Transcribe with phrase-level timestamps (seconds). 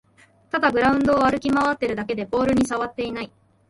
[0.49, 3.31] ただグラウンドを歩き回ってるだけでボールにさわっていない